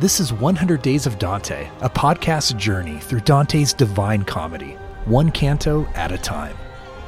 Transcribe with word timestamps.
This 0.00 0.20
is 0.20 0.32
100 0.32 0.80
Days 0.80 1.06
of 1.06 1.18
Dante, 1.18 1.68
a 1.80 1.90
podcast 1.90 2.56
journey 2.56 3.00
through 3.00 3.18
Dante's 3.22 3.72
divine 3.72 4.22
comedy, 4.22 4.76
one 5.06 5.32
canto 5.32 5.86
at 5.86 6.12
a 6.12 6.18
time. 6.18 6.56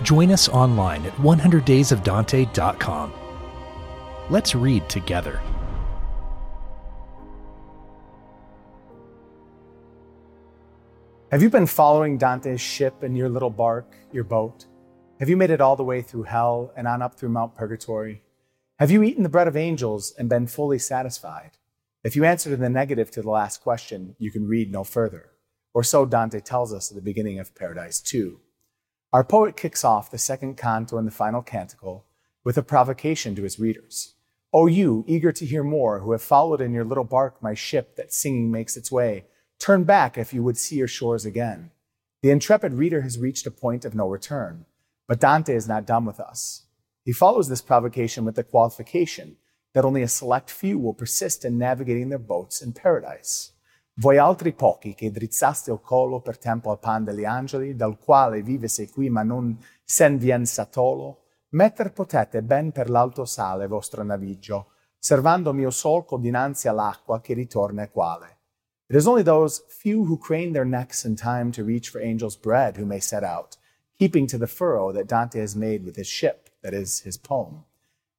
Join 0.02 0.32
us 0.32 0.48
online 0.48 1.06
at 1.06 1.12
100daysofdante.com. 1.18 3.12
Let's 4.28 4.56
read 4.56 4.88
together. 4.88 5.40
Have 11.30 11.42
you 11.42 11.48
been 11.48 11.66
following 11.66 12.18
Dante's 12.18 12.60
ship 12.60 13.04
in 13.04 13.14
your 13.14 13.28
little 13.28 13.50
bark, 13.50 13.94
your 14.10 14.24
boat? 14.24 14.66
Have 15.20 15.28
you 15.28 15.36
made 15.36 15.50
it 15.50 15.60
all 15.60 15.76
the 15.76 15.84
way 15.84 16.02
through 16.02 16.24
hell 16.24 16.72
and 16.76 16.88
on 16.88 17.02
up 17.02 17.14
through 17.14 17.28
Mount 17.28 17.54
Purgatory? 17.54 18.24
Have 18.80 18.90
you 18.90 19.04
eaten 19.04 19.22
the 19.22 19.28
bread 19.28 19.46
of 19.46 19.56
angels 19.56 20.12
and 20.18 20.28
been 20.28 20.48
fully 20.48 20.80
satisfied? 20.80 21.52
If 22.02 22.16
you 22.16 22.24
answered 22.24 22.54
in 22.54 22.60
the 22.60 22.70
negative 22.70 23.10
to 23.10 23.22
the 23.22 23.28
last 23.28 23.62
question, 23.62 24.16
you 24.18 24.30
can 24.30 24.48
read 24.48 24.72
no 24.72 24.84
further. 24.84 25.32
Or 25.74 25.84
so 25.84 26.06
Dante 26.06 26.40
tells 26.40 26.72
us 26.72 26.90
at 26.90 26.94
the 26.94 27.02
beginning 27.02 27.38
of 27.38 27.54
Paradise 27.54 28.00
2. 28.00 28.40
Our 29.12 29.22
poet 29.22 29.54
kicks 29.54 29.84
off 29.84 30.10
the 30.10 30.16
second 30.16 30.56
canto 30.56 30.96
and 30.96 31.06
the 31.06 31.12
final 31.12 31.42
canticle 31.42 32.06
with 32.42 32.56
a 32.56 32.62
provocation 32.62 33.34
to 33.34 33.42
his 33.42 33.58
readers. 33.58 34.14
O 34.50 34.66
you, 34.66 35.04
eager 35.06 35.30
to 35.30 35.44
hear 35.44 35.62
more, 35.62 36.00
who 36.00 36.12
have 36.12 36.22
followed 36.22 36.62
in 36.62 36.72
your 36.72 36.86
little 36.86 37.04
bark 37.04 37.42
my 37.42 37.52
ship 37.52 37.96
that 37.96 38.14
singing 38.14 38.50
makes 38.50 38.78
its 38.78 38.90
way, 38.90 39.26
turn 39.58 39.84
back 39.84 40.16
if 40.16 40.32
you 40.32 40.42
would 40.42 40.56
see 40.56 40.76
your 40.76 40.88
shores 40.88 41.26
again. 41.26 41.70
The 42.22 42.30
intrepid 42.30 42.72
reader 42.72 43.02
has 43.02 43.18
reached 43.18 43.46
a 43.46 43.50
point 43.50 43.84
of 43.84 43.94
no 43.94 44.08
return, 44.08 44.64
but 45.06 45.20
Dante 45.20 45.54
is 45.54 45.68
not 45.68 45.86
done 45.86 46.06
with 46.06 46.18
us. 46.18 46.64
He 47.04 47.12
follows 47.12 47.48
this 47.48 47.62
provocation 47.62 48.24
with 48.24 48.36
the 48.36 48.44
qualification 48.44 49.36
that 49.72 49.84
only 49.84 50.02
a 50.02 50.08
select 50.08 50.50
few 50.50 50.78
will 50.78 50.94
persist 50.94 51.44
in 51.44 51.56
navigating 51.56 52.08
their 52.08 52.18
boats 52.18 52.60
in 52.60 52.72
paradise. 52.72 53.52
Voi 53.94 54.16
altri 54.16 54.52
pochi 54.52 54.94
che 54.94 55.10
drizzaste 55.10 55.70
il 55.70 55.80
collo 55.80 56.20
per 56.20 56.38
tempo 56.38 56.70
al 56.70 56.78
pan 56.78 57.04
degli 57.04 57.24
angeli, 57.24 57.76
dal 57.76 57.98
quale 57.98 58.42
vive 58.42 58.68
sei 58.68 58.88
qui 58.88 59.10
ma 59.10 59.22
non 59.22 59.58
sen 59.84 60.16
vien 60.16 60.46
satolo, 60.46 61.24
metter 61.50 61.92
potete 61.92 62.42
ben 62.42 62.72
per 62.72 62.88
l'alto 62.88 63.24
sale 63.24 63.66
vostro 63.66 64.02
naviggio, 64.02 64.72
servando 64.98 65.52
mio 65.52 65.70
solco 65.70 66.16
dinanzi 66.16 66.68
all'acqua 66.68 67.20
che 67.20 67.34
ritorna 67.34 67.88
quale. 67.88 68.38
It 68.88 68.96
is 68.96 69.06
only 69.06 69.22
those 69.22 69.62
few 69.68 70.04
who 70.04 70.18
crane 70.18 70.52
their 70.52 70.66
necks 70.66 71.04
in 71.04 71.14
time 71.14 71.50
to 71.52 71.62
reach 71.62 71.90
for 71.90 72.00
angels' 72.00 72.36
bread 72.36 72.76
who 72.76 72.86
may 72.86 73.00
set 73.00 73.22
out, 73.22 73.56
keeping 73.96 74.26
to 74.26 74.38
the 74.38 74.46
furrow 74.46 74.92
that 74.92 75.06
Dante 75.06 75.38
has 75.40 75.54
made 75.54 75.84
with 75.84 75.96
his 75.96 76.08
ship, 76.08 76.48
that 76.62 76.72
is, 76.72 77.02
his 77.02 77.16
poem. 77.16 77.64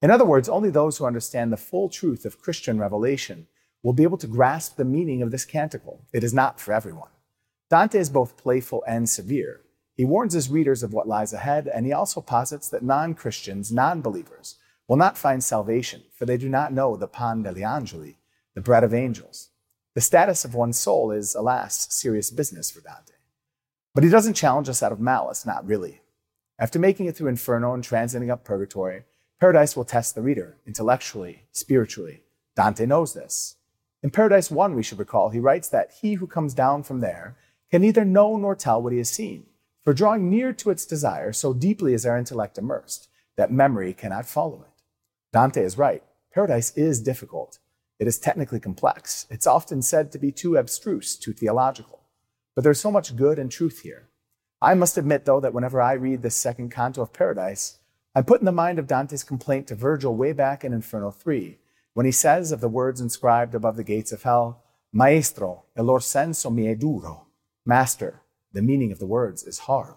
In 0.02 0.10
other 0.10 0.26
words, 0.26 0.50
only 0.50 0.70
those 0.70 0.98
who 0.98 1.06
understand 1.06 1.52
the 1.52 1.58
full 1.58 1.88
truth 1.88 2.26
of 2.26 2.42
Christian 2.42 2.80
revelation 2.80 3.48
will 3.84 3.94
be 3.94 4.04
able 4.04 4.18
to 4.18 4.28
grasp 4.28 4.76
the 4.76 4.86
meaning 4.86 5.22
of 5.22 5.32
this 5.32 5.46
canticle. 5.46 6.06
It 6.12 6.24
is 6.24 6.34
not 6.34 6.60
for 6.60 6.74
everyone. 6.74 7.10
Dante 7.70 8.00
is 8.00 8.10
both 8.10 8.38
playful 8.38 8.84
and 8.88 9.08
severe. 9.10 9.62
He 9.96 10.06
warns 10.06 10.34
his 10.34 10.50
readers 10.50 10.84
of 10.84 10.94
what 10.94 11.08
lies 11.08 11.34
ahead, 11.34 11.68
and 11.68 11.86
he 11.86 11.94
also 11.94 12.22
posits 12.22 12.68
that 12.70 12.84
non 12.84 13.14
Christians, 13.14 13.72
non 13.72 14.02
believers, 14.02 14.56
will 14.88 14.98
not 14.98 15.18
find 15.18 15.44
salvation, 15.44 16.04
for 16.14 16.26
they 16.26 16.38
do 16.38 16.50
not 16.50 16.74
know 16.74 16.96
the 16.96 17.08
pan 17.08 17.44
degli 17.44 17.64
angeli, 17.64 18.18
the 18.56 18.62
bread 18.62 18.84
of 18.84 18.94
angels. 18.94 19.50
The 19.94 20.02
status 20.02 20.46
of 20.46 20.56
one's 20.56 20.80
soul 20.80 21.12
is, 21.12 21.36
alas, 21.36 21.88
serious 21.92 22.30
business 22.32 22.72
for 22.72 22.82
Dante. 22.82 23.14
But 23.94 24.04
he 24.04 24.10
doesn't 24.10 24.34
challenge 24.36 24.70
us 24.70 24.82
out 24.82 24.92
of 24.92 25.00
malice, 25.00 25.46
not 25.46 25.66
really. 25.66 26.02
After 26.58 26.80
making 26.80 27.08
it 27.08 27.16
through 27.16 27.30
Inferno 27.30 27.74
and 27.74 27.84
transiting 27.84 28.32
up 28.32 28.44
Purgatory, 28.44 29.04
Paradise 29.42 29.76
will 29.76 29.86
test 29.86 30.14
the 30.14 30.22
reader 30.22 30.58
intellectually, 30.68 31.46
spiritually. 31.52 32.22
Dante 32.56 32.86
knows 32.86 33.16
this. 33.16 33.56
In 34.04 34.12
Paradise 34.12 34.52
1, 34.52 34.76
we 34.76 34.84
should 34.84 35.00
recall, 35.00 35.30
he 35.32 35.40
writes 35.40 35.68
that 35.70 35.94
he 36.00 36.14
who 36.14 36.28
comes 36.28 36.54
down 36.54 36.84
from 36.84 37.00
there 37.00 37.36
can 37.72 37.82
neither 37.82 38.06
know 38.06 38.38
nor 38.38 38.56
tell 38.56 38.80
what 38.80 38.92
he 38.92 39.00
has 39.00 39.10
seen. 39.10 39.48
For 39.84 39.96
drawing 39.96 40.30
near 40.30 40.54
to 40.54 40.70
its 40.70 40.86
desire, 40.86 41.34
so 41.34 41.56
deeply 41.56 41.96
is 41.96 42.06
our 42.06 42.20
intellect 42.20 42.60
immersed 42.60 43.10
that 43.36 43.52
memory 43.52 43.94
cannot 43.94 44.28
follow 44.28 44.62
it. 44.62 44.84
Dante 45.34 45.64
is 45.64 45.76
right. 45.76 46.04
Paradise 46.32 46.78
is 46.78 47.02
difficult. 47.02 47.58
It 47.98 48.06
is 48.06 48.20
technically 48.20 48.60
complex. 48.60 49.26
It's 49.32 49.48
often 49.48 49.82
said 49.82 50.12
to 50.12 50.20
be 50.20 50.32
too 50.32 50.56
abstruse, 50.56 51.16
too 51.16 51.34
theological. 51.34 52.02
But 52.54 52.64
there's 52.64 52.80
so 52.80 52.92
much 52.92 53.16
good 53.16 53.40
and 53.40 53.50
truth 53.52 53.80
here. 53.82 54.08
I 54.62 54.76
must 54.76 55.00
admit, 55.00 55.26
though, 55.26 55.40
that 55.40 55.54
whenever 55.54 55.82
I 55.82 55.94
read 55.94 56.22
this 56.22 56.36
second 56.36 56.70
canto 56.70 57.02
of 57.02 57.12
Paradise, 57.12 57.80
I'm 58.14 58.26
put 58.26 58.42
in 58.42 58.46
the 58.46 58.52
mind 58.52 58.78
of 58.78 58.88
Dante's 58.88 59.24
complaint 59.24 59.68
to 59.68 59.76
Virgil 59.76 60.16
way 60.16 60.34
back 60.34 60.66
in 60.66 60.74
Inferno 60.74 61.12
3, 61.12 61.58
when 61.94 62.06
he 62.06 62.12
says 62.12 62.52
of 62.52 62.60
the 62.60 62.68
words 62.68 63.00
inscribed 63.00 63.56
above 63.56 63.78
the 63.78 63.86
gates 63.86 64.12
of 64.12 64.24
hell, 64.24 64.64
Maestro, 64.92 65.64
el 65.78 65.86
lor 65.86 66.00
senso 66.00 66.52
mi 66.52 66.64
è 66.64 66.78
duro. 66.78 67.28
Master, 67.66 68.22
the 68.52 68.62
meaning 68.62 68.92
of 68.92 69.00
the 69.00 69.06
words 69.06 69.44
is 69.44 69.60
hard. 69.60 69.96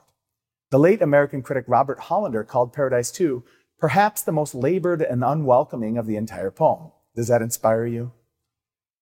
The 0.71 0.79
late 0.79 1.03
American 1.03 1.43
critic 1.43 1.65
Robert 1.67 1.99
Hollander 1.99 2.45
called 2.45 2.73
Paradise 2.73 3.11
2 3.11 3.43
perhaps 3.79 4.23
the 4.23 4.33
most 4.33 4.55
labored 4.55 5.03
and 5.03 5.25
unwelcoming 5.25 5.99
of 5.99 6.07
the 6.07 6.17
entire 6.17 6.51
poem. 6.51 6.93
Does 7.17 7.29
that 7.29 7.43
inspire 7.43 7.87
you? 7.87 8.13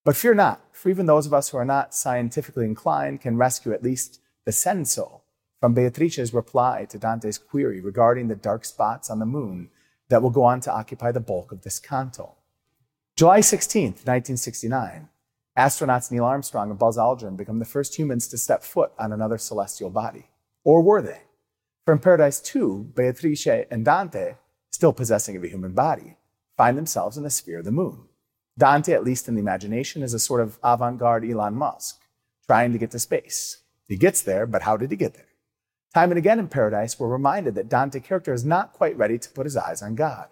But 0.05 0.17
fear 0.17 0.35
not, 0.35 0.63
for 0.73 0.89
even 0.89 1.07
those 1.07 1.27
of 1.27 1.35
us 1.35 1.51
who 1.51 1.59
are 1.59 1.65
not 1.65 1.95
scientifically 1.95 2.65
inclined 2.65 3.21
can 3.21 3.37
rescue 3.37 3.73
at 3.73 3.83
least 3.83 4.21
the 4.45 4.51
senso 4.51 5.22
from 5.63 5.75
Beatrice's 5.75 6.35
reply 6.35 6.87
to 6.91 6.99
Dante's 6.99 7.39
query 7.39 7.81
regarding 7.81 8.27
the 8.27 8.35
dark 8.35 8.65
spots 8.65 9.09
on 9.09 9.21
the 9.21 9.25
moon 9.25 9.71
that 10.09 10.21
will 10.21 10.29
go 10.29 10.43
on 10.43 10.59
to 10.63 10.73
occupy 10.73 11.13
the 11.13 11.21
bulk 11.21 11.53
of 11.53 11.63
this 11.63 11.79
canto. 11.79 12.35
July 13.17 13.43
16, 13.43 13.85
1969, 13.85 15.09
astronauts 15.57 16.11
Neil 16.11 16.25
Armstrong 16.25 16.71
and 16.71 16.81
Buzz 16.81 16.99
Aldrin 16.99 17.37
become 17.37 17.61
the 17.61 17.65
first 17.65 17.97
humans 17.97 18.27
to 18.27 18.39
step 18.39 18.65
foot 18.65 18.91
on 18.99 19.13
another 19.13 19.39
celestial 19.39 19.89
body. 19.89 20.31
Or 20.65 20.83
were 20.83 21.01
they? 21.01 21.21
From 21.87 22.01
Paradise 22.01 22.41
2, 22.41 22.95
Beatrice 22.97 23.47
and 23.71 23.85
Dante, 23.85 24.35
still 24.73 24.93
possessing 24.93 25.37
of 25.37 25.45
a 25.45 25.49
human 25.49 25.75
body, 25.75 26.17
find 26.57 26.77
themselves 26.77 27.17
in 27.17 27.23
the 27.23 27.31
sphere 27.31 27.61
of 27.61 27.65
the 27.65 27.71
moon. 27.71 28.09
Dante, 28.59 28.95
at 28.95 29.05
least 29.05 29.29
in 29.29 29.37
the 29.37 29.41
imagination, 29.41 30.03
is 30.03 30.13
a 30.13 30.19
sort 30.19 30.41
of 30.41 30.59
avant 30.65 30.99
garde 30.99 31.25
Elon 31.25 31.55
Musk, 31.55 32.01
trying 32.49 32.73
to 32.73 32.79
get 32.79 32.91
to 32.91 32.99
space. 32.99 33.59
He 33.87 33.97
gets 33.97 34.23
there, 34.23 34.45
but 34.45 34.63
how 34.63 34.77
did 34.77 34.91
he 34.91 34.97
get 34.97 35.15
there? 35.15 35.27
Time 35.95 36.11
and 36.11 36.19
again 36.19 36.39
in 36.39 36.49
Paradise, 36.49 36.99
we're 36.99 37.09
reminded 37.09 37.55
that 37.55 37.69
Dante's 37.69 38.03
character 38.03 38.33
is 38.33 38.47
not 38.47 38.73
quite 38.73 38.97
ready 38.97 39.19
to 39.19 39.31
put 39.31 39.45
his 39.45 39.59
eyes 39.59 39.83
on 39.83 39.95
God. 39.95 40.29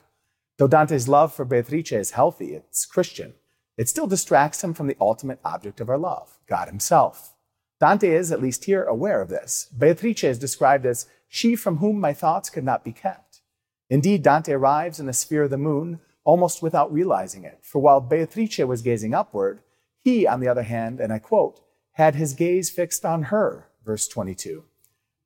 Though 0.56 0.66
Dante's 0.66 1.08
love 1.08 1.34
for 1.34 1.44
Beatrice 1.44 1.92
is 1.92 2.10
healthy, 2.12 2.54
it's 2.54 2.86
Christian, 2.86 3.34
it 3.76 3.88
still 3.88 4.06
distracts 4.06 4.64
him 4.64 4.72
from 4.72 4.86
the 4.86 4.96
ultimate 5.00 5.38
object 5.44 5.80
of 5.80 5.90
our 5.90 5.98
love, 5.98 6.38
God 6.46 6.68
himself. 6.68 7.34
Dante 7.78 8.08
is, 8.08 8.30
at 8.32 8.42
least 8.42 8.64
here, 8.64 8.84
aware 8.84 9.20
of 9.20 9.28
this. 9.28 9.68
Beatrice 9.76 10.24
is 10.24 10.38
described 10.38 10.86
as 10.86 11.06
she 11.28 11.56
from 11.56 11.78
whom 11.78 12.00
my 12.00 12.12
thoughts 12.12 12.50
could 12.50 12.64
not 12.64 12.84
be 12.84 12.92
kept. 12.92 13.40
Indeed, 13.88 14.22
Dante 14.22 14.52
arrives 14.52 15.00
in 15.00 15.06
the 15.06 15.12
sphere 15.12 15.44
of 15.44 15.50
the 15.50 15.58
moon 15.58 16.00
almost 16.24 16.62
without 16.62 16.92
realizing 16.92 17.44
it, 17.44 17.58
for 17.62 17.80
while 17.80 18.00
Beatrice 18.00 18.58
was 18.58 18.82
gazing 18.82 19.14
upward, 19.14 19.60
he, 19.98 20.26
on 20.26 20.40
the 20.40 20.48
other 20.48 20.62
hand, 20.62 21.00
and 21.00 21.12
I 21.12 21.18
quote, 21.18 21.60
had 21.92 22.14
his 22.14 22.34
gaze 22.34 22.70
fixed 22.70 23.04
on 23.04 23.24
her, 23.24 23.68
verse 23.84 24.06
22. 24.08 24.64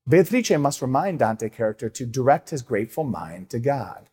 Beatrice 0.07 0.59
must 0.59 0.83
remind 0.83 1.17
Dante 1.17 1.49
character 1.49 1.89
to 1.89 2.05
direct 2.05 2.51
his 2.51 2.61
grateful 2.61 3.03
mind 3.03 3.49
to 3.49 3.57
God. 3.57 4.07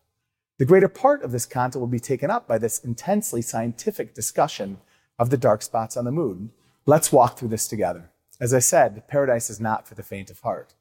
The 0.59 0.65
greater 0.65 0.89
part 0.89 1.23
of 1.23 1.33
this 1.33 1.45
canto 1.45 1.79
will 1.79 1.87
be 1.87 2.01
taken 2.01 2.31
up 2.31 2.49
by 2.49 2.57
this 2.57 2.79
intensely 2.79 3.43
scientific 3.43 4.15
discussion 4.15 4.79
of 5.19 5.29
the 5.29 5.37
dark 5.37 5.61
spots 5.61 5.99
on 5.99 6.07
the 6.07 6.11
moon. 6.11 6.51
Let's 6.87 7.13
walk 7.13 7.37
through 7.37 7.49
this 7.49 7.69
together. 7.69 8.11
As 8.41 8.55
I 8.55 8.61
said, 8.61 9.07
paradise 9.07 9.51
is 9.51 9.61
not 9.61 9.87
for 9.87 9.95
the 9.95 10.03
faint 10.03 10.31
of 10.31 10.41
heart. 10.41 10.73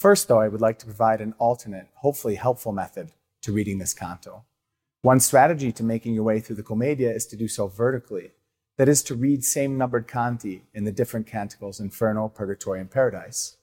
First, 0.00 0.26
though, 0.26 0.40
I 0.40 0.48
would 0.48 0.60
like 0.60 0.80
to 0.80 0.86
provide 0.86 1.20
an 1.20 1.34
alternate, 1.38 1.86
hopefully 1.94 2.34
helpful 2.34 2.72
method 2.72 3.12
to 3.42 3.52
reading 3.52 3.78
this 3.78 3.94
canto. 3.94 4.44
One 5.02 5.20
strategy 5.20 5.70
to 5.70 5.84
making 5.84 6.14
your 6.14 6.24
way 6.24 6.40
through 6.40 6.56
the 6.56 6.64
Commedia 6.64 7.12
is 7.12 7.24
to 7.26 7.36
do 7.36 7.46
so 7.46 7.68
vertically, 7.68 8.32
that 8.78 8.88
is, 8.88 9.04
to 9.04 9.14
read 9.14 9.44
same 9.44 9.78
numbered 9.78 10.08
canti 10.08 10.64
in 10.74 10.82
the 10.82 10.92
different 10.92 11.28
canticles 11.28 11.78
Inferno, 11.78 12.28
Purgatory, 12.28 12.80
and 12.80 12.90
Paradise. 12.90 13.56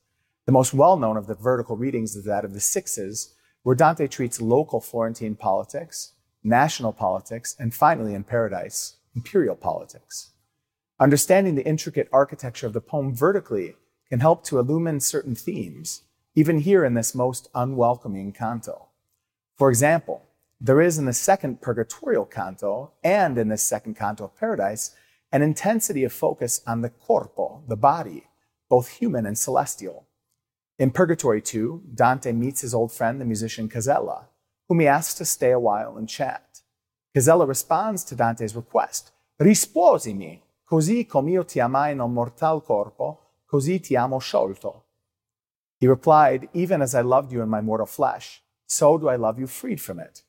The 0.45 0.51
most 0.51 0.74
well 0.74 0.98
known 0.98 1.16
of 1.16 1.28
the 1.28 1.36
vertical 1.36 1.78
readings 1.78 2.16
is 2.16 2.25
that 2.25 2.44
of 2.44 2.54
the 2.54 2.60
Sixes, 2.60 3.34
where 3.63 3.75
Dante 3.75 4.07
treats 4.07 4.42
local 4.42 4.81
Florentine 4.81 5.36
politics, 5.36 6.13
national 6.44 6.92
politics, 6.92 7.56
and 7.57 7.74
finally 7.74 8.13
in 8.13 8.25
Paradise, 8.25 8.98
imperial 9.16 9.56
politics. 9.56 10.31
Understanding 11.00 11.56
the 11.56 11.66
intricate 11.66 12.10
architecture 12.12 12.68
of 12.68 12.74
the 12.74 12.81
poem 12.81 13.16
vertically 13.16 13.75
can 14.10 14.19
help 14.19 14.44
to 14.44 14.60
illumine 14.60 15.00
certain 15.00 15.34
themes, 15.34 16.01
even 16.36 16.60
here 16.60 16.84
in 16.84 16.94
this 16.94 17.16
most 17.16 17.50
unwelcoming 17.56 18.34
canto. 18.34 18.89
For 19.57 19.69
example, 19.69 20.24
there 20.60 20.81
is 20.81 20.98
in 20.98 21.06
the 21.06 21.13
second 21.13 21.62
purgatorial 21.62 22.25
canto 22.25 22.92
and 23.04 23.38
in 23.38 23.48
the 23.48 23.57
second 23.57 23.96
canto 23.96 24.25
of 24.25 24.38
Paradise 24.38 24.96
an 25.31 25.42
intensity 25.42 26.04
of 26.04 26.13
focus 26.13 26.62
on 26.68 26.81
the 26.81 26.89
corpo, 26.89 27.63
the 27.68 27.75
body, 27.75 28.28
both 28.69 28.89
human 28.89 29.25
and 29.25 29.38
celestial. 29.38 30.06
In 30.80 30.90
Purgatory 30.90 31.42
2, 31.42 31.84
Dante 31.94 32.31
meets 32.31 32.62
his 32.62 32.74
old 32.74 32.92
friend, 32.92 33.22
the 33.22 33.25
musician 33.25 33.70
Casella, 33.70 34.30
whom 34.68 34.80
he 34.80 34.88
asks 34.88 35.14
to 35.16 35.25
stay 35.25 35.52
a 35.52 35.60
while 35.60 35.98
and 35.98 36.10
chat. 36.10 36.62
Casella 37.14 37.46
responds 37.46 38.04
to 38.06 38.16
Dante's 38.16 38.56
request, 38.56 39.12
Risposimi, 39.40 40.42
Così 40.66 41.06
come 41.08 41.30
io 41.31 41.44
ti 41.44 41.60
amai 41.60 41.96
nel 41.96 42.08
mortal 42.08 42.62
corpo, 42.62 43.20
così 43.46 43.80
ti 43.80 43.96
amo 43.96 44.18
sciolto. 44.18 44.86
He 45.80 45.88
replied, 45.88 46.50
Even 46.54 46.81
as 46.81 46.96
I 46.96 47.02
loved 47.02 47.31
you 47.31 47.44
in 47.44 47.50
my 47.50 47.62
mortal 47.62 47.86
flesh, 47.86 48.42
so 48.66 48.98
do 48.98 49.08
I 49.10 49.16
love 49.16 49.38
you 49.38 49.46
freed 49.46 49.80
from 49.80 50.00
it. 50.00 50.24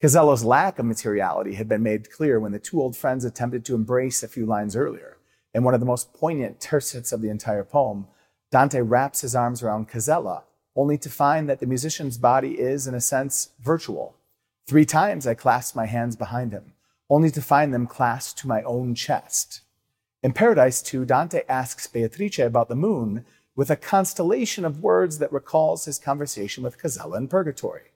Casella's 0.00 0.44
lack 0.44 0.78
of 0.78 0.86
materiality 0.86 1.54
had 1.54 1.68
been 1.68 1.82
made 1.82 2.10
clear 2.10 2.40
when 2.40 2.52
the 2.52 2.58
two 2.58 2.80
old 2.80 2.96
friends 2.96 3.24
attempted 3.24 3.66
to 3.66 3.74
embrace 3.74 4.22
a 4.22 4.28
few 4.28 4.46
lines 4.46 4.74
earlier. 4.74 5.18
In 5.52 5.64
one 5.64 5.74
of 5.74 5.80
the 5.80 5.86
most 5.86 6.14
poignant 6.14 6.60
tercets 6.60 7.12
of 7.12 7.20
the 7.20 7.28
entire 7.28 7.64
poem, 7.64 8.06
Dante 8.50 8.80
wraps 8.80 9.22
his 9.22 9.34
arms 9.34 9.62
around 9.62 9.88
Casella, 9.88 10.44
only 10.74 10.98
to 10.98 11.10
find 11.10 11.48
that 11.48 11.58
the 11.60 11.66
musician's 11.66 12.18
body 12.18 12.58
is, 12.58 12.86
in 12.86 12.94
a 12.94 13.00
sense, 13.00 13.50
virtual. 13.60 14.14
Three 14.66 14.84
times 14.84 15.26
I 15.26 15.34
clasped 15.34 15.76
my 15.76 15.86
hands 15.86 16.16
behind 16.16 16.52
him, 16.52 16.74
only 17.08 17.30
to 17.30 17.42
find 17.42 17.72
them 17.72 17.86
clasped 17.86 18.38
to 18.40 18.48
my 18.48 18.62
own 18.62 18.94
chest. 18.94 19.62
In 20.22 20.32
Paradise 20.32 20.82
2, 20.82 21.04
Dante 21.04 21.42
asks 21.48 21.86
Beatrice 21.86 22.40
about 22.40 22.68
the 22.68 22.74
moon 22.74 23.24
with 23.54 23.70
a 23.70 23.76
constellation 23.76 24.64
of 24.64 24.82
words 24.82 25.18
that 25.18 25.32
recalls 25.32 25.84
his 25.84 25.98
conversation 25.98 26.62
with 26.62 26.78
Casella 26.78 27.16
in 27.18 27.28
Purgatory. 27.28 27.92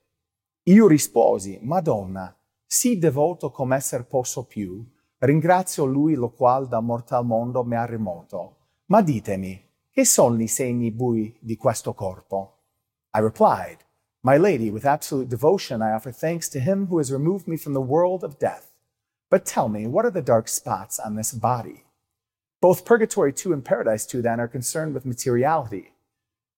Io 0.64 0.86
risposi, 0.86 1.58
Madonna, 1.62 2.34
sì 2.66 2.98
devoto 2.98 3.50
come 3.50 3.76
esser 3.76 4.04
posso 4.04 4.44
più, 4.44 4.84
ringrazio 5.18 5.84
lui 5.84 6.14
lo 6.14 6.30
qual 6.30 6.68
da 6.68 6.80
mortal 6.80 7.24
mondo 7.24 7.64
mi 7.64 7.76
ha 7.76 7.84
rimoto. 7.84 8.56
Ma 8.86 9.02
ditemi, 9.02 9.69
che 10.00 10.06
sono 10.06 10.40
i 10.40 10.48
segni 10.48 10.90
bui 10.90 11.36
di 11.40 11.58
questo 11.58 11.92
corpo? 11.92 12.54
I 13.14 13.20
replied, 13.20 13.84
My 14.22 14.38
lady, 14.38 14.70
with 14.70 14.86
absolute 14.86 15.28
devotion, 15.28 15.82
I 15.82 15.92
offer 15.92 16.10
thanks 16.10 16.48
to 16.48 16.58
him 16.58 16.86
who 16.86 16.96
has 16.96 17.12
removed 17.12 17.46
me 17.46 17.58
from 17.58 17.74
the 17.74 17.82
world 17.82 18.24
of 18.24 18.38
death. 18.38 18.72
But 19.28 19.44
tell 19.44 19.68
me, 19.68 19.86
what 19.86 20.06
are 20.06 20.10
the 20.10 20.22
dark 20.22 20.48
spots 20.48 20.98
on 20.98 21.16
this 21.16 21.34
body? 21.34 21.84
Both 22.62 22.86
Purgatory 22.86 23.34
2 23.34 23.52
and 23.52 23.62
Paradise 23.62 24.06
2 24.06 24.22
then 24.22 24.40
are 24.40 24.48
concerned 24.48 24.94
with 24.94 25.04
materiality. 25.04 25.92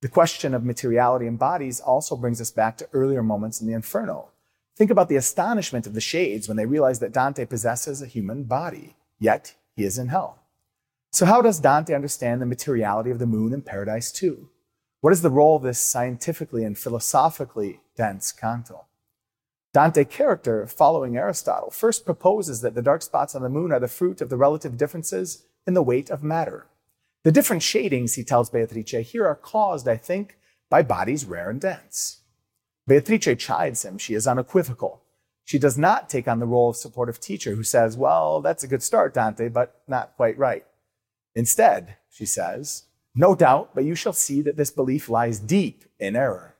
The 0.03 0.09
question 0.09 0.55
of 0.55 0.63
materiality 0.63 1.27
in 1.27 1.37
bodies 1.37 1.81
also 1.81 2.15
brings 2.15 2.41
us 2.41 2.53
back 2.53 2.77
to 2.77 2.89
earlier 2.93 3.25
moments 3.25 3.61
in 3.61 3.67
the 3.67 3.75
Inferno. 3.75 4.29
Think 4.77 4.93
about 4.93 5.09
the 5.09 5.17
astonishment 5.17 5.89
of 5.89 5.95
the 5.95 6.01
shades 6.01 6.47
when 6.47 6.57
they 6.57 6.67
realize 6.67 7.01
that 7.01 7.13
Dante 7.13 7.45
possesses 7.47 8.03
a 8.03 8.07
human 8.07 8.45
body, 8.45 8.95
yet 9.19 9.57
he 9.75 9.83
is 9.83 9.99
in 9.99 10.11
hell. 10.11 10.42
So, 11.15 11.27
how 11.27 11.43
does 11.43 11.61
Dante 11.61 11.95
understand 11.95 12.41
the 12.41 12.47
materiality 12.47 13.11
of 13.11 13.19
the 13.19 13.27
moon 13.27 13.53
in 13.53 13.61
Paradise 13.61 14.11
2? 14.13 14.49
What 15.03 15.13
is 15.13 15.21
the 15.21 15.29
role 15.29 15.57
of 15.57 15.63
this 15.63 15.79
scientifically 15.79 16.65
and 16.65 16.79
philosophically 16.79 17.81
dense 17.97 18.33
canto? 18.33 18.87
Dante 19.75 20.05
character, 20.05 20.67
following 20.67 21.19
Aristotle, 21.19 21.71
first 21.71 22.07
proposes 22.07 22.63
that 22.63 22.75
the 22.75 22.81
dark 22.81 23.03
spots 23.03 23.35
on 23.35 23.43
the 23.43 23.51
moon 23.51 23.73
are 23.73 23.81
the 23.81 23.89
fruit 23.89 24.23
of 24.23 24.31
the 24.31 24.39
relative 24.39 24.79
differences 24.79 25.45
in 25.67 25.75
the 25.75 25.83
weight 25.83 26.09
of 26.09 26.23
matter. 26.23 26.67
The 27.25 27.33
different 27.33 27.63
shadings, 27.63 28.15
he 28.15 28.25
tells 28.25 28.49
Beatrice, 28.49 29.11
here 29.11 29.27
are 29.27 29.35
caused, 29.35 29.87
I 29.87 29.99
think, 29.99 30.39
by 30.71 30.83
bodies 30.83 31.27
rare 31.27 31.51
and 31.51 31.61
dense. 31.61 32.21
Beatrice 32.87 33.37
chides 33.37 33.85
him. 33.85 33.99
She 33.99 34.15
is 34.15 34.27
unequivocal. 34.27 35.03
She 35.45 35.59
does 35.59 35.77
not 35.77 36.09
take 36.09 36.27
on 36.27 36.39
the 36.39 36.47
role 36.47 36.71
of 36.71 36.77
supportive 36.77 37.21
teacher 37.21 37.55
who 37.55 37.65
says, 37.65 37.99
Well, 37.99 38.41
that's 38.41 38.65
a 38.65 38.69
good 38.69 38.83
start, 38.83 39.13
Dante, 39.13 39.49
but 39.49 39.83
not 39.87 40.17
quite 40.17 40.39
right. 40.39 40.65
Instead, 41.35 41.97
she 42.11 42.27
says, 42.27 42.85
No 43.15 43.35
doubt, 43.35 43.75
but 43.75 43.85
you 43.85 43.95
shall 43.95 44.13
see 44.13 44.43
that 44.43 44.57
this 44.57 44.71
belief 44.71 45.09
lies 45.09 45.39
deep 45.39 45.85
in 45.99 46.17
error. 46.17 46.57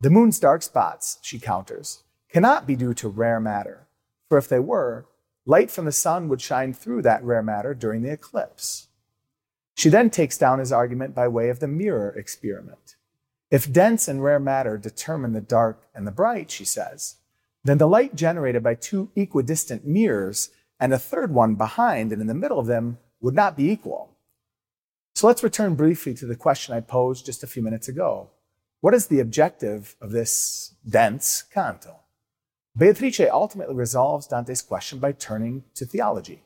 The 0.00 0.10
moon's 0.10 0.38
dark 0.38 0.62
spots, 0.62 1.18
she 1.22 1.38
counters, 1.38 2.02
cannot 2.28 2.66
be 2.66 2.76
due 2.76 2.94
to 2.94 3.08
rare 3.08 3.40
matter, 3.40 3.86
for 4.28 4.38
if 4.38 4.48
they 4.48 4.58
were, 4.58 5.06
light 5.46 5.70
from 5.70 5.84
the 5.84 5.92
sun 5.92 6.28
would 6.28 6.40
shine 6.40 6.72
through 6.72 7.02
that 7.02 7.22
rare 7.22 7.42
matter 7.42 7.74
during 7.74 8.02
the 8.02 8.12
eclipse. 8.12 8.88
She 9.74 9.88
then 9.88 10.10
takes 10.10 10.38
down 10.38 10.58
his 10.58 10.72
argument 10.72 11.14
by 11.14 11.28
way 11.28 11.48
of 11.48 11.60
the 11.60 11.68
mirror 11.68 12.10
experiment. 12.10 12.96
If 13.50 13.72
dense 13.72 14.08
and 14.08 14.22
rare 14.22 14.40
matter 14.40 14.78
determine 14.78 15.32
the 15.32 15.40
dark 15.40 15.86
and 15.94 16.06
the 16.06 16.12
bright, 16.12 16.50
she 16.50 16.64
says, 16.64 17.16
then 17.64 17.78
the 17.78 17.88
light 17.88 18.14
generated 18.14 18.62
by 18.62 18.74
two 18.74 19.10
equidistant 19.16 19.86
mirrors 19.86 20.50
and 20.78 20.92
a 20.92 20.98
third 20.98 21.32
one 21.32 21.54
behind 21.54 22.12
and 22.12 22.20
in 22.20 22.28
the 22.28 22.34
middle 22.34 22.58
of 22.58 22.66
them 22.66 22.98
would 23.24 23.34
not 23.34 23.56
be 23.56 23.70
equal. 23.70 24.10
So 25.14 25.26
let's 25.26 25.42
return 25.42 25.76
briefly 25.76 26.12
to 26.14 26.26
the 26.26 26.36
question 26.36 26.74
I 26.74 26.80
posed 26.80 27.24
just 27.24 27.42
a 27.42 27.46
few 27.46 27.62
minutes 27.62 27.88
ago. 27.88 28.28
What 28.82 28.92
is 28.92 29.06
the 29.06 29.20
objective 29.20 29.96
of 29.98 30.10
this 30.10 30.74
dense 30.86 31.42
canto? 31.42 32.00
Beatrice 32.76 33.20
ultimately 33.32 33.74
resolves 33.74 34.26
Dante's 34.26 34.60
question 34.60 34.98
by 34.98 35.12
turning 35.12 35.64
to 35.74 35.86
theology. 35.86 36.42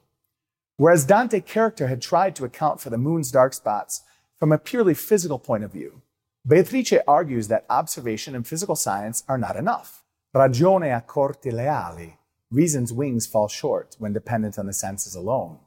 Whereas 0.76 1.04
Dante 1.04 1.40
character 1.40 1.88
had 1.88 2.00
tried 2.00 2.36
to 2.36 2.44
account 2.44 2.80
for 2.80 2.90
the 2.90 2.96
moon's 2.96 3.32
dark 3.32 3.54
spots 3.54 4.02
from 4.38 4.52
a 4.52 4.58
purely 4.58 4.94
physical 4.94 5.40
point 5.40 5.64
of 5.64 5.72
view, 5.72 6.02
Beatrice 6.46 7.02
argues 7.08 7.48
that 7.48 7.66
observation 7.68 8.36
and 8.36 8.46
physical 8.46 8.76
science 8.76 9.24
are 9.26 9.38
not 9.38 9.56
enough. 9.56 10.04
Ragione 10.32 10.96
a 10.96 11.00
corti 11.00 11.50
leali. 11.50 12.18
Reason's 12.52 12.92
wings 12.92 13.26
fall 13.26 13.48
short 13.48 13.96
when 13.98 14.12
dependent 14.12 14.60
on 14.60 14.66
the 14.66 14.72
senses 14.72 15.16
alone. 15.16 15.58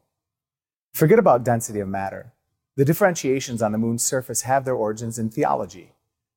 Forget 0.93 1.19
about 1.19 1.45
density 1.45 1.79
of 1.79 1.87
matter. 1.87 2.33
The 2.75 2.85
differentiations 2.85 3.61
on 3.61 3.71
the 3.71 3.77
moon's 3.77 4.03
surface 4.03 4.41
have 4.41 4.65
their 4.65 4.75
origins 4.75 5.17
in 5.17 5.29
theology. 5.29 5.93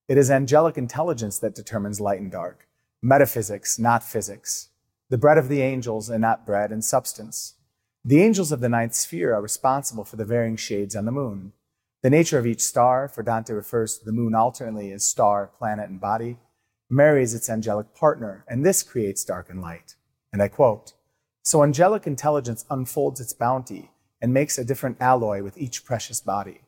It 0.08 0.16
is 0.16 0.30
angelic 0.30 0.78
intelligence 0.78 1.38
that 1.40 1.54
determines 1.54 2.00
light 2.00 2.20
and 2.20 2.30
dark, 2.30 2.68
metaphysics, 3.02 3.78
not 3.78 4.04
physics, 4.04 4.68
the 5.10 5.18
bread 5.18 5.38
of 5.38 5.48
the 5.48 5.60
angels 5.60 6.08
and 6.08 6.20
not 6.20 6.46
bread 6.46 6.70
and 6.70 6.84
substance. 6.84 7.54
The 8.04 8.22
angels 8.22 8.52
of 8.52 8.60
the 8.60 8.68
ninth 8.68 8.94
sphere 8.94 9.34
are 9.34 9.42
responsible 9.42 10.04
for 10.04 10.16
the 10.16 10.24
varying 10.24 10.56
shades 10.56 10.94
on 10.94 11.04
the 11.04 11.12
moon. 11.12 11.52
The 12.02 12.10
nature 12.10 12.38
of 12.38 12.46
each 12.46 12.62
star, 12.62 13.08
for 13.08 13.22
Dante 13.22 13.54
refers 13.54 13.98
to 13.98 14.04
the 14.04 14.12
moon 14.12 14.34
alternately 14.34 14.92
as 14.92 15.04
star, 15.04 15.46
planet, 15.46 15.88
and 15.88 16.00
body, 16.00 16.38
marries 16.90 17.34
its 17.34 17.48
angelic 17.48 17.94
partner, 17.94 18.44
and 18.46 18.64
this 18.64 18.82
creates 18.82 19.24
dark 19.24 19.48
and 19.50 19.60
light. 19.60 19.96
And 20.32 20.42
I 20.42 20.48
quote 20.48 20.92
So 21.42 21.62
angelic 21.62 22.06
intelligence 22.06 22.66
unfolds 22.70 23.20
its 23.20 23.32
bounty 23.32 23.90
and 24.24 24.32
makes 24.32 24.56
a 24.56 24.64
different 24.64 24.96
alloy 25.02 25.42
with 25.42 25.58
each 25.58 25.84
precious 25.84 26.18
body. 26.18 26.62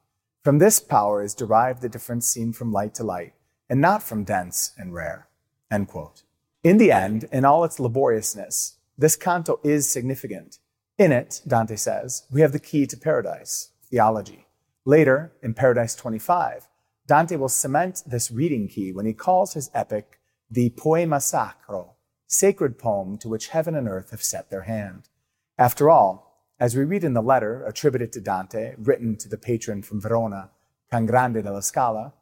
From 0.44 0.58
this 0.58 0.78
power 0.78 1.22
is 1.22 1.34
derived 1.34 1.80
the 1.80 1.88
difference 1.88 2.28
seen 2.28 2.52
from 2.52 2.70
light 2.70 2.94
to 2.96 3.02
light, 3.02 3.32
and 3.70 3.80
not 3.80 4.02
from 4.02 4.24
dense 4.24 4.72
and 4.76 4.92
rare. 4.92 5.28
In 5.70 6.76
the 6.76 6.92
end, 6.92 7.24
in 7.32 7.46
all 7.46 7.64
its 7.64 7.80
laboriousness, 7.80 8.76
this 8.98 9.16
canto 9.16 9.58
is 9.64 9.88
significant. 9.88 10.58
In 10.98 11.12
it, 11.12 11.40
Dante 11.46 11.76
says, 11.76 12.24
we 12.30 12.42
have 12.42 12.52
the 12.52 12.58
key 12.58 12.86
to 12.88 12.96
paradise, 12.98 13.70
theology. 13.90 14.46
Later, 14.84 15.32
in 15.42 15.54
Paradise 15.54 15.94
25, 15.94 16.68
Dante 17.06 17.36
will 17.36 17.48
cement 17.48 18.02
this 18.06 18.30
reading 18.30 18.68
key 18.68 18.92
when 18.92 19.06
he 19.06 19.14
calls 19.14 19.54
his 19.54 19.70
epic 19.72 20.20
the 20.50 20.74
Poema 20.76 21.22
Sacro, 21.22 21.94
sacred 22.26 22.78
poem 22.78 23.16
to 23.16 23.30
which 23.30 23.48
heaven 23.48 23.74
and 23.74 23.88
earth 23.88 24.10
have 24.10 24.22
set 24.22 24.50
their 24.50 24.64
hand. 24.64 25.08
After 25.56 25.88
all, 25.88 26.25
as 26.58 26.74
we 26.74 26.84
read 26.84 27.04
in 27.04 27.14
the 27.14 27.22
letter 27.22 27.64
attributed 27.64 28.12
to 28.12 28.20
Dante, 28.20 28.74
written 28.78 29.16
to 29.18 29.28
the 29.28 29.36
patron 29.36 29.82
from 29.82 30.00
Verona, 30.00 30.50
Can 30.90 31.06
Grande 31.06 31.42
della 31.42 31.62
Scala, 31.62 32.14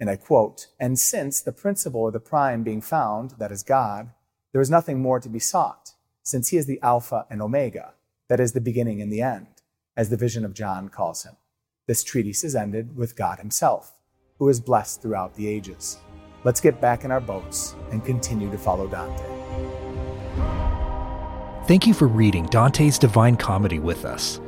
and 0.00 0.08
I 0.08 0.16
quote, 0.16 0.68
And 0.78 0.98
since 0.98 1.40
the 1.40 1.52
principle 1.52 2.02
or 2.02 2.12
the 2.12 2.20
prime 2.20 2.62
being 2.62 2.80
found, 2.80 3.32
that 3.38 3.50
is 3.50 3.62
God, 3.62 4.10
there 4.52 4.60
is 4.60 4.70
nothing 4.70 5.00
more 5.00 5.18
to 5.20 5.28
be 5.28 5.40
sought, 5.40 5.92
since 6.22 6.48
he 6.48 6.56
is 6.56 6.66
the 6.66 6.80
Alpha 6.82 7.26
and 7.28 7.42
Omega, 7.42 7.94
that 8.28 8.40
is 8.40 8.52
the 8.52 8.60
beginning 8.60 9.02
and 9.02 9.12
the 9.12 9.22
end, 9.22 9.48
as 9.96 10.08
the 10.08 10.16
vision 10.16 10.44
of 10.44 10.54
John 10.54 10.88
calls 10.88 11.24
him. 11.24 11.36
This 11.86 12.04
treatise 12.04 12.44
is 12.44 12.54
ended 12.54 12.96
with 12.96 13.16
God 13.16 13.38
himself, 13.38 13.92
who 14.38 14.48
is 14.48 14.60
blessed 14.60 15.02
throughout 15.02 15.34
the 15.34 15.48
ages. 15.48 15.98
Let's 16.44 16.60
get 16.60 16.80
back 16.80 17.04
in 17.04 17.10
our 17.10 17.20
boats 17.20 17.74
and 17.90 18.04
continue 18.04 18.50
to 18.50 18.58
follow 18.58 18.86
Dante. 18.86 19.37
Thank 21.68 21.86
you 21.86 21.92
for 21.92 22.08
reading 22.08 22.46
Dante's 22.46 22.98
Divine 22.98 23.36
Comedy 23.36 23.78
with 23.78 24.06
us. 24.06 24.40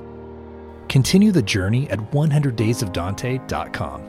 Continue 0.89 1.33
the 1.33 1.43
journey 1.43 1.87
at 1.91 1.99
100daysofdante.com. 2.13 4.01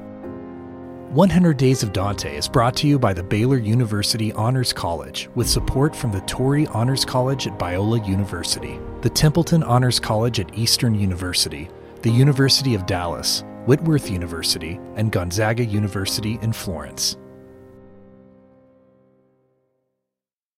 100 1.14 1.58
Days 1.58 1.84
of 1.84 1.92
Dante 1.92 2.38
is 2.38 2.48
brought 2.48 2.74
to 2.78 2.88
you 2.88 2.98
by 2.98 3.14
the 3.14 3.22
Baylor 3.22 3.58
University 3.58 4.32
Honors 4.32 4.72
College 4.72 5.28
with 5.36 5.50
support 5.50 5.94
from 5.94 6.14
the 6.14 6.22
Torrey 6.22 6.68
Honors 6.68 7.04
College 7.04 7.48
at 7.48 7.60
Biola 7.60 8.08
University, 8.08 8.80
the 9.02 9.10
Templeton 9.10 9.62
Honors 9.64 10.00
College 10.00 10.40
at 10.40 10.58
Eastern 10.58 10.96
University, 10.96 11.70
the 12.04 12.12
University 12.12 12.76
of 12.76 12.86
Dallas, 12.86 13.44
Whitworth 13.66 14.10
University, 14.10 14.80
and 14.96 15.12
Gonzaga 15.12 15.66
University 15.66 16.40
in 16.42 16.54
Florence. 16.54 17.18